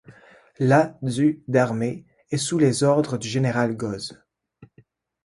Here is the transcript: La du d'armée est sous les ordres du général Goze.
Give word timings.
La 0.57 0.97
du 1.03 1.43
d'armée 1.47 2.05
est 2.31 2.37
sous 2.37 2.57
les 2.57 2.81
ordres 2.81 3.19
du 3.19 3.27
général 3.27 3.77
Goze. 3.77 4.19